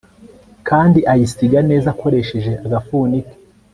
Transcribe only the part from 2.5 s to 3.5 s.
agafuni ke